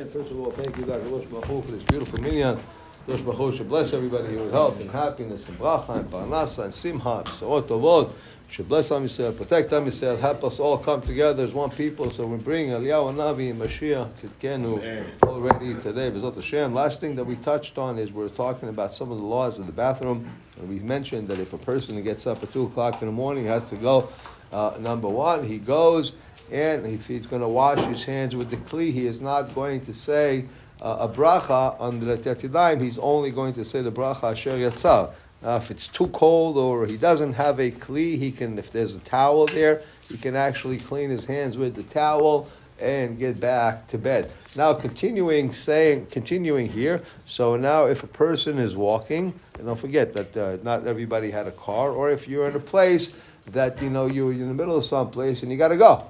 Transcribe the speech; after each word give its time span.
And 0.00 0.10
first 0.10 0.30
of 0.30 0.40
all, 0.40 0.50
thank 0.50 0.78
you, 0.78 0.84
Dr. 0.84 1.00
Rosh 1.00 1.26
Baruch 1.26 1.66
for 1.66 1.72
this 1.72 1.82
beautiful 1.82 2.22
minyan. 2.22 2.58
Rosh 3.06 3.20
Baruch 3.20 3.56
should 3.56 3.68
bless 3.68 3.92
everybody 3.92 4.28
here 4.28 4.42
with 4.42 4.50
health 4.50 4.80
and 4.80 4.90
happiness 4.90 5.46
and 5.46 5.58
bracha 5.58 5.98
and 5.98 6.10
parnasa 6.10 6.64
and 6.64 6.72
simha, 6.72 7.22
b'sorot 7.22 7.64
tovot. 7.64 8.10
Should 8.48 8.66
bless 8.66 8.90
Am 8.92 9.04
Yisrael, 9.04 9.36
protect 9.36 9.70
Am 9.74 9.84
Yisrael, 9.84 10.18
help 10.18 10.42
us 10.42 10.58
all 10.58 10.78
come 10.78 11.02
together 11.02 11.44
as 11.44 11.52
one 11.52 11.68
people. 11.68 12.08
So 12.08 12.26
we 12.26 12.38
bring 12.38 12.68
Eliyahu 12.68 13.14
Navi 13.14 13.50
and 13.50 13.60
Mashiach 13.60 14.12
Tzidkenu 14.18 15.22
already 15.22 15.74
today. 15.74 16.10
B'ezrat 16.10 16.34
Hashem. 16.36 16.72
Last 16.72 17.02
thing 17.02 17.14
that 17.16 17.24
we 17.24 17.36
touched 17.36 17.76
on 17.76 17.98
is 17.98 18.10
we're 18.10 18.30
talking 18.30 18.70
about 18.70 18.94
some 18.94 19.12
of 19.12 19.18
the 19.18 19.24
laws 19.24 19.58
of 19.58 19.66
the 19.66 19.72
bathroom. 19.72 20.26
And 20.58 20.66
we 20.66 20.78
mentioned 20.78 21.28
that 21.28 21.38
if 21.38 21.52
a 21.52 21.58
person 21.58 22.02
gets 22.02 22.26
up 22.26 22.42
at 22.42 22.50
2 22.54 22.64
o'clock 22.64 23.02
in 23.02 23.08
the 23.08 23.12
morning, 23.12 23.44
has 23.44 23.68
to 23.68 23.76
go, 23.76 24.08
uh, 24.50 24.78
number 24.80 25.10
one, 25.10 25.44
he 25.44 25.58
goes, 25.58 26.14
and 26.50 26.86
if 26.86 27.06
he's 27.06 27.26
going 27.26 27.42
to 27.42 27.48
wash 27.48 27.78
his 27.86 28.04
hands 28.04 28.34
with 28.34 28.50
the 28.50 28.56
kli, 28.56 28.92
he 28.92 29.06
is 29.06 29.20
not 29.20 29.54
going 29.54 29.80
to 29.82 29.92
say 29.92 30.44
uh, 30.80 30.98
a 31.00 31.08
bracha 31.08 31.80
on 31.80 32.00
the 32.00 32.16
netilat 32.16 32.40
yadayim. 32.40 32.80
He's 32.80 32.98
only 32.98 33.30
going 33.30 33.52
to 33.54 33.64
say 33.64 33.82
the 33.82 33.92
bracha 33.92 34.32
asher 34.32 34.56
yatzar. 34.56 35.12
Now, 35.42 35.56
if 35.56 35.70
it's 35.70 35.88
too 35.88 36.08
cold 36.08 36.58
or 36.58 36.86
he 36.86 36.96
doesn't 36.96 37.34
have 37.34 37.60
a 37.60 37.70
kli, 37.70 38.18
he 38.18 38.30
can. 38.30 38.58
If 38.58 38.70
there's 38.70 38.96
a 38.96 39.00
towel 39.00 39.46
there, 39.46 39.82
he 40.08 40.16
can 40.18 40.36
actually 40.36 40.78
clean 40.78 41.10
his 41.10 41.24
hands 41.24 41.56
with 41.56 41.74
the 41.74 41.82
towel 41.84 42.48
and 42.78 43.18
get 43.18 43.40
back 43.40 43.86
to 43.88 43.98
bed. 43.98 44.32
Now, 44.56 44.74
continuing 44.74 45.52
saying, 45.52 46.06
continuing 46.10 46.66
here. 46.66 47.02
So 47.26 47.56
now, 47.56 47.84
if 47.86 48.02
a 48.02 48.06
person 48.06 48.58
is 48.58 48.76
walking, 48.76 49.34
and 49.54 49.66
don't 49.66 49.78
forget 49.78 50.14
that 50.14 50.36
uh, 50.36 50.58
not 50.62 50.86
everybody 50.86 51.30
had 51.30 51.46
a 51.46 51.52
car, 51.52 51.90
or 51.90 52.10
if 52.10 52.26
you're 52.26 52.48
in 52.48 52.56
a 52.56 52.60
place 52.60 53.12
that 53.46 53.80
you 53.82 53.90
know 53.90 54.06
you're 54.06 54.32
in 54.32 54.48
the 54.48 54.54
middle 54.54 54.76
of 54.76 54.84
some 54.84 55.10
place 55.10 55.42
and 55.42 55.50
you 55.50 55.58
got 55.58 55.68
to 55.68 55.76
go 55.76 56.04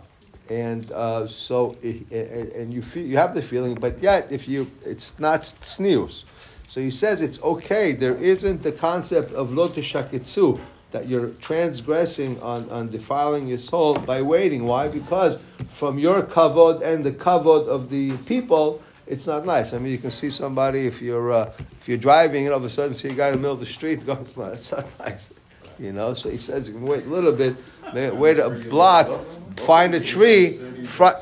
and 0.51 0.91
uh, 0.91 1.27
so 1.27 1.77
and 1.83 2.75
you 2.75 2.83
feel 2.83 3.07
you 3.07 3.17
have 3.17 3.35
the 3.35 3.41
feeling, 3.41 3.75
but 3.75 4.03
yet 4.03 4.31
if 4.31 4.49
you 4.49 4.71
it's 4.85 5.19
not 5.19 5.43
tzniut. 5.43 6.25
So 6.67 6.81
he 6.81 6.91
says 6.91 7.21
it's 7.21 7.41
okay. 7.43 7.93
There 7.93 8.17
isn't 8.17 8.63
the 8.63 8.73
concept 8.73 9.33
of 9.33 9.53
lo 9.53 9.69
teshaktzu 9.69 10.61
that 10.91 11.09
you're 11.09 11.29
transgressing 11.41 12.41
on, 12.43 12.69
on 12.71 12.89
defiling 12.89 13.47
your 13.47 13.59
soul 13.59 13.95
by 13.95 14.23
waiting. 14.23 14.65
Why? 14.65 14.89
Because 14.89 15.39
from 15.69 16.01
your 16.01 16.23
kavod 16.23 16.83
and 16.83 17.05
the 17.05 17.13
kavod 17.13 17.69
of 17.69 17.91
the 17.91 18.17
people, 18.19 18.83
it's 19.07 19.29
not 19.29 19.47
nice. 19.47 19.73
I 19.73 19.79
mean, 19.79 19.93
you 19.93 19.99
can 19.99 20.11
see 20.11 20.31
somebody 20.31 20.87
if 20.87 21.01
you're 21.01 21.33
uh, 21.33 21.53
if 21.81 21.89
you're 21.89 21.99
driving 21.99 22.47
and 22.47 22.53
all 22.53 22.59
of 22.59 22.65
a 22.65 22.71
sudden 22.71 22.95
see 22.95 23.11
a 23.11 23.15
guy 23.15 23.29
in 23.29 23.35
the 23.35 23.39
middle 23.39 23.55
of 23.55 23.61
the 23.61 23.67
street 23.67 24.05
goes, 24.07 24.37
no, 24.37 24.47
it's 24.47 24.73
not 24.73 24.87
nice. 24.99 25.33
You 25.81 25.93
know, 25.93 26.13
so 26.13 26.29
he 26.29 26.37
says 26.37 26.69
you 26.69 26.75
can 26.75 26.85
wait 26.85 27.07
a 27.07 27.09
little 27.09 27.33
bit, 27.33 27.57
wait 28.15 28.39
a 28.39 28.51
block, 28.51 29.09
find 29.57 29.95
a 29.95 30.01
tree. 30.01 30.51
Fr- 30.85 31.17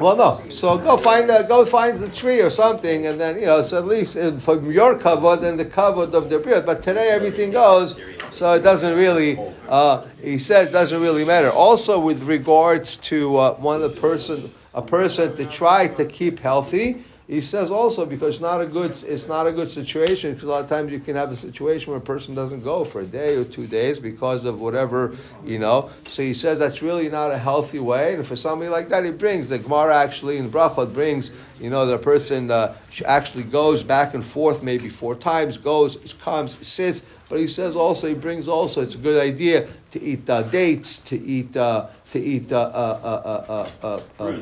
well, 0.00 0.16
no. 0.16 0.42
So 0.50 0.76
go 0.76 0.96
find 0.96 1.30
the 1.30 1.46
go 1.48 1.64
find 1.64 1.96
the 1.98 2.08
tree 2.08 2.40
or 2.40 2.50
something, 2.50 3.06
and 3.06 3.18
then 3.20 3.38
you 3.38 3.46
know. 3.46 3.62
So 3.62 3.78
at 3.78 3.86
least 3.86 4.18
from 4.42 4.72
your 4.72 4.98
kavod 4.98 5.44
and 5.44 5.58
the 5.58 5.64
kavod 5.64 6.14
of 6.14 6.28
the 6.28 6.40
period. 6.40 6.66
But 6.66 6.82
today 6.82 7.10
everything 7.10 7.52
goes, 7.52 8.00
so 8.30 8.54
it 8.54 8.64
doesn't 8.64 8.98
really. 8.98 9.38
Uh, 9.68 10.04
he 10.20 10.36
says 10.36 10.72
doesn't 10.72 11.00
really 11.00 11.24
matter. 11.24 11.50
Also, 11.50 12.00
with 12.00 12.24
regards 12.24 12.96
to 12.98 13.36
uh, 13.36 13.54
one 13.54 13.82
of 13.82 13.94
the 13.94 14.00
person, 14.00 14.52
a 14.74 14.82
person 14.82 15.34
to 15.36 15.46
try 15.46 15.86
to 15.86 16.04
keep 16.04 16.40
healthy 16.40 17.04
he 17.28 17.40
says 17.40 17.72
also 17.72 18.06
because 18.06 18.34
it's 18.34 18.42
not 18.42 18.60
a 18.60 18.66
good 18.66 18.90
it's 19.02 19.26
not 19.26 19.48
a 19.48 19.52
good 19.52 19.68
situation 19.68 20.32
because 20.32 20.44
a 20.44 20.48
lot 20.48 20.62
of 20.62 20.68
times 20.68 20.92
you 20.92 21.00
can 21.00 21.16
have 21.16 21.32
a 21.32 21.36
situation 21.36 21.90
where 21.90 21.98
a 21.98 22.04
person 22.04 22.36
doesn't 22.36 22.62
go 22.62 22.84
for 22.84 23.00
a 23.00 23.04
day 23.04 23.34
or 23.34 23.44
two 23.44 23.66
days 23.66 23.98
because 23.98 24.44
of 24.44 24.60
whatever 24.60 25.16
you 25.44 25.58
know. 25.58 25.90
So 26.06 26.22
he 26.22 26.32
says 26.32 26.60
that's 26.60 26.82
really 26.82 27.08
not 27.08 27.32
a 27.32 27.38
healthy 27.38 27.80
way. 27.80 28.14
And 28.14 28.24
for 28.24 28.36
somebody 28.36 28.68
like 28.68 28.88
that, 28.90 29.04
he 29.04 29.10
brings 29.10 29.48
the 29.48 29.58
Gemara 29.58 29.96
actually 29.96 30.38
in 30.38 30.50
Brachot 30.50 30.94
brings 30.94 31.32
you 31.60 31.68
know 31.68 31.84
the 31.84 31.98
person 31.98 32.50
uh, 32.50 32.76
actually 33.04 33.44
goes 33.44 33.82
back 33.82 34.14
and 34.14 34.24
forth 34.24 34.62
maybe 34.62 34.88
four 34.88 35.16
times, 35.16 35.56
goes, 35.56 36.14
comes, 36.20 36.56
sits. 36.66 37.02
But 37.28 37.40
he 37.40 37.48
says 37.48 37.74
also 37.74 38.06
he 38.06 38.14
brings 38.14 38.46
also 38.46 38.82
it's 38.82 38.94
a 38.94 38.98
good 38.98 39.20
idea 39.20 39.68
to 39.90 40.00
eat 40.00 40.30
uh, 40.30 40.42
dates, 40.42 40.98
to 40.98 41.20
eat 41.20 41.56
uh, 41.56 41.88
to 42.10 42.20
eat 42.20 42.52
uh 42.52 42.56
uh, 42.56 43.00
uh, 43.02 43.52
uh, 43.52 43.52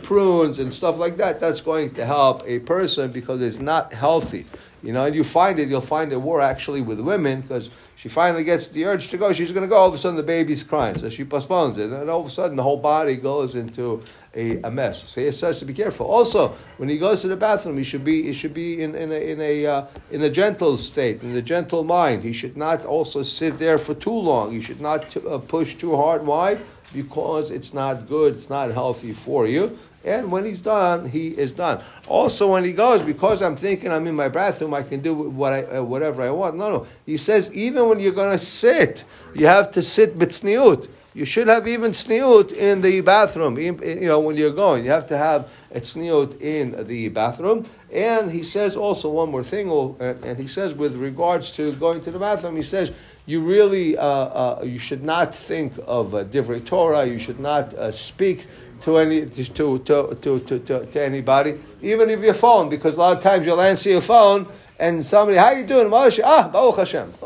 prunes 0.04 0.60
and 0.60 0.72
stuff 0.72 0.98
like 0.98 1.16
that. 1.16 1.40
That's 1.40 1.60
going 1.60 1.94
to 1.94 2.04
help 2.04 2.44
a 2.46 2.60
person 2.60 3.10
because 3.10 3.42
it's 3.42 3.58
not 3.58 3.92
healthy. 3.92 4.46
You 4.84 4.92
know, 4.92 5.06
and 5.06 5.14
you 5.14 5.24
find 5.24 5.58
it, 5.58 5.70
you'll 5.70 5.80
find 5.80 6.12
it 6.12 6.18
more 6.18 6.42
actually 6.42 6.82
with 6.82 7.00
women 7.00 7.40
because 7.40 7.70
she 7.96 8.10
finally 8.10 8.44
gets 8.44 8.68
the 8.68 8.84
urge 8.84 9.08
to 9.08 9.16
go. 9.16 9.32
She's 9.32 9.50
going 9.50 9.62
to 9.62 9.68
go. 9.68 9.76
All 9.76 9.88
of 9.88 9.94
a 9.94 9.98
sudden, 9.98 10.18
the 10.18 10.22
baby's 10.22 10.62
crying, 10.62 10.94
so 10.94 11.08
she 11.08 11.24
postpones 11.24 11.78
it, 11.78 11.90
and 11.90 12.10
all 12.10 12.20
of 12.20 12.26
a 12.26 12.30
sudden, 12.30 12.54
the 12.54 12.62
whole 12.62 12.76
body 12.76 13.16
goes 13.16 13.54
into 13.54 14.02
a, 14.34 14.60
a 14.60 14.70
mess. 14.70 15.08
So 15.08 15.22
he 15.22 15.32
says 15.32 15.58
to 15.60 15.64
be 15.64 15.72
careful. 15.72 16.04
Also, 16.06 16.48
when 16.76 16.90
he 16.90 16.98
goes 16.98 17.22
to 17.22 17.28
the 17.28 17.36
bathroom, 17.36 17.78
he 17.78 17.84
should 17.84 18.04
be 18.04 18.24
he 18.24 18.34
should 18.34 18.52
be 18.52 18.82
in, 18.82 18.94
in 18.94 19.10
a 19.10 19.32
in 19.32 19.40
a 19.40 19.66
uh, 19.66 19.86
in 20.10 20.22
a 20.22 20.28
gentle 20.28 20.76
state, 20.76 21.22
in 21.22 21.34
a 21.34 21.40
gentle 21.40 21.82
mind. 21.82 22.22
He 22.22 22.34
should 22.34 22.58
not 22.58 22.84
also 22.84 23.22
sit 23.22 23.54
there 23.54 23.78
for 23.78 23.94
too 23.94 24.10
long. 24.12 24.52
He 24.52 24.60
should 24.60 24.82
not 24.82 25.08
t- 25.08 25.26
uh, 25.26 25.38
push 25.38 25.76
too 25.76 25.96
hard. 25.96 26.26
Why? 26.26 26.58
Because 26.94 27.50
it's 27.50 27.74
not 27.74 28.08
good. 28.08 28.34
It's 28.34 28.48
not 28.48 28.70
healthy 28.70 29.12
for 29.12 29.46
you. 29.46 29.76
And 30.04 30.30
when 30.30 30.44
he's 30.44 30.60
done, 30.60 31.08
he 31.08 31.28
is 31.28 31.52
done. 31.52 31.82
Also, 32.06 32.52
when 32.52 32.64
he 32.64 32.72
goes, 32.72 33.02
because 33.02 33.40
I'm 33.42 33.56
thinking 33.56 33.90
I'm 33.90 34.06
in 34.06 34.14
my 34.14 34.28
bathroom, 34.28 34.74
I 34.74 34.82
can 34.82 35.00
do 35.00 35.14
what 35.14 35.52
I, 35.52 35.62
uh, 35.64 35.82
whatever 35.82 36.22
I 36.22 36.30
want. 36.30 36.56
No, 36.56 36.70
no. 36.70 36.86
He 37.06 37.16
says 37.16 37.52
even 37.54 37.88
when 37.88 38.00
you're 38.00 38.12
going 38.12 38.32
to 38.32 38.44
sit, 38.44 39.04
you 39.34 39.46
have 39.46 39.70
to 39.72 39.82
sit 39.82 40.18
b'tzniut. 40.18 40.88
You 41.14 41.24
should 41.24 41.46
have 41.46 41.68
even 41.68 41.92
tzniut 41.92 42.52
in 42.52 42.80
the 42.80 43.00
bathroom. 43.00 43.56
You 43.56 43.72
know, 44.00 44.18
when 44.18 44.36
you're 44.36 44.50
going, 44.50 44.84
you 44.84 44.90
have 44.90 45.06
to 45.06 45.16
have 45.16 45.48
a 45.70 45.78
tzniut 45.78 46.40
in 46.40 46.86
the 46.88 47.08
bathroom. 47.08 47.64
And 47.92 48.32
he 48.32 48.42
says 48.42 48.74
also 48.74 49.08
one 49.10 49.30
more 49.30 49.44
thing, 49.44 49.70
and 50.00 50.36
he 50.36 50.48
says 50.48 50.74
with 50.74 50.96
regards 50.96 51.52
to 51.52 51.70
going 51.72 52.00
to 52.00 52.10
the 52.10 52.18
bathroom, 52.18 52.56
he 52.56 52.64
says 52.64 52.90
you 53.26 53.42
really 53.42 53.96
uh, 53.96 54.04
uh, 54.04 54.62
you 54.64 54.80
should 54.80 55.04
not 55.04 55.32
think 55.32 55.72
of 55.86 56.14
a 56.14 56.24
divrei 56.24 56.64
Torah. 56.64 57.06
You 57.06 57.20
should 57.20 57.38
not 57.38 57.72
uh, 57.74 57.92
speak 57.92 58.48
to 58.80 58.98
any 58.98 59.24
to, 59.26 59.44
to, 59.44 59.78
to, 59.78 60.40
to, 60.40 60.58
to, 60.58 60.86
to 60.86 61.02
anybody, 61.02 61.58
even 61.80 62.10
if 62.10 62.20
your 62.20 62.34
phone, 62.34 62.68
because 62.68 62.96
a 62.96 63.00
lot 63.00 63.16
of 63.16 63.22
times 63.22 63.46
you'll 63.46 63.60
answer 63.60 63.88
your 63.88 64.00
phone 64.00 64.46
and 64.78 65.04
somebody, 65.04 65.38
how 65.38 65.52
you 65.52 65.64
doing, 65.64 65.88
Moshe? 65.88 66.20
Ah, 66.24 66.48
Baruch 66.52 66.76
Hashem. 66.76 67.12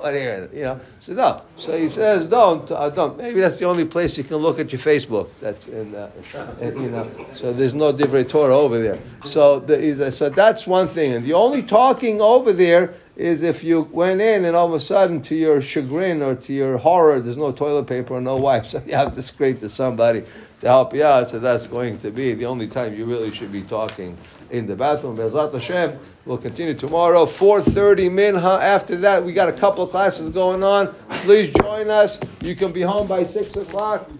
You 0.52 0.62
know, 0.62 0.80
so 1.00 1.14
no. 1.14 1.42
So 1.56 1.76
he 1.78 1.88
says, 1.88 2.26
don't, 2.26 2.70
uh, 2.70 2.90
don't. 2.90 3.16
Maybe 3.16 3.40
that's 3.40 3.58
the 3.58 3.64
only 3.64 3.84
place 3.84 4.18
you 4.18 4.24
can 4.24 4.36
look 4.36 4.58
at 4.58 4.72
your 4.72 4.80
Facebook. 4.80 5.28
That's 5.40 5.66
in, 5.66 5.94
uh, 5.94 6.10
and, 6.60 6.82
you 6.82 6.90
know. 6.90 7.08
So 7.32 7.52
there's 7.52 7.74
no 7.74 7.92
divrei 7.92 8.28
Torah 8.28 8.56
over 8.56 8.78
there. 8.78 8.98
So 9.22 9.60
the, 9.60 10.10
so 10.10 10.28
that's 10.28 10.66
one 10.66 10.86
thing. 10.86 11.14
And 11.14 11.24
the 11.24 11.32
only 11.32 11.62
talking 11.62 12.20
over 12.20 12.52
there 12.52 12.94
is 13.16 13.42
if 13.42 13.64
you 13.64 13.82
went 13.92 14.20
in 14.20 14.44
and 14.44 14.54
all 14.54 14.66
of 14.66 14.74
a 14.74 14.80
sudden, 14.80 15.20
to 15.22 15.34
your 15.34 15.60
chagrin 15.60 16.22
or 16.22 16.34
to 16.36 16.52
your 16.52 16.78
horror, 16.78 17.18
there's 17.20 17.38
no 17.38 17.52
toilet 17.52 17.86
paper 17.86 18.14
or 18.14 18.20
no 18.20 18.36
wipes, 18.36 18.70
so 18.72 18.82
you 18.86 18.94
have 18.94 19.14
to 19.14 19.22
scrape 19.22 19.60
to 19.60 19.68
somebody 19.68 20.22
to 20.60 20.66
help 20.66 20.94
you 20.94 21.02
out. 21.02 21.28
So 21.28 21.38
that's 21.38 21.66
going 21.66 21.98
to 22.00 22.10
be 22.10 22.34
the 22.34 22.46
only 22.46 22.68
time 22.68 22.94
you 22.94 23.06
really 23.06 23.30
should 23.30 23.52
be 23.52 23.62
talking 23.62 24.16
in 24.50 24.66
the 24.66 24.76
bathroom. 24.76 25.16
B'ezrat 25.16 25.52
Hashem, 25.52 25.98
we'll 26.24 26.38
continue 26.38 26.74
tomorrow, 26.74 27.24
4.30 27.24 28.10
minha. 28.12 28.40
After 28.40 28.96
that, 28.96 29.22
we 29.22 29.32
got 29.32 29.48
a 29.48 29.52
couple 29.52 29.84
of 29.84 29.90
classes 29.90 30.28
going 30.30 30.64
on. 30.64 30.94
Please 31.22 31.52
join 31.52 31.90
us. 31.90 32.18
You 32.42 32.56
can 32.56 32.72
be 32.72 32.82
home 32.82 33.06
by 33.06 33.24
6 33.24 33.56
o'clock. 33.56 34.10